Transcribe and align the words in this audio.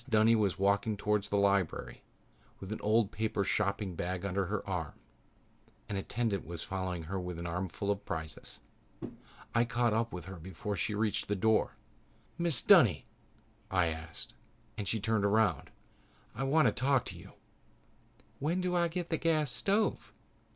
Dunny 0.09 0.35
was 0.35 0.57
walking 0.57 0.97
towards 0.97 1.29
the 1.29 1.37
lobby 1.37 2.01
with 2.59 2.71
an 2.71 2.81
old 2.81 3.11
paper 3.11 3.43
shopping 3.43 3.93
bag 3.93 4.25
under 4.25 4.45
her 4.47 4.67
arm. 4.67 4.95
An 5.87 5.95
attendant 5.95 6.43
was 6.43 6.63
following 6.63 7.03
her 7.03 7.19
with 7.19 7.37
an 7.37 7.45
armful 7.45 7.91
of 7.91 8.03
prizes. 8.03 8.61
I 9.53 9.63
caught 9.63 9.93
up 9.93 10.11
with 10.11 10.25
her 10.25 10.37
before 10.37 10.75
she 10.75 10.95
reached 10.95 11.27
the 11.27 11.35
door. 11.35 11.75
"Mrs. 12.39 12.65
Dunny," 12.65 13.05
I 13.69 13.91
said, 14.11 14.33
and 14.75 14.87
she 14.87 14.99
turned 14.99 15.23
around. 15.23 15.69
"I 16.33 16.45
want 16.45 16.65
to 16.67 16.71
talk 16.71 17.05
to 17.05 17.15
you." 17.15 17.33
"When 18.39 18.59
do 18.59 18.75
I 18.75 18.87
get 18.87 19.11
the 19.11 19.17
gas 19.19 19.51
stove?" 19.51 20.11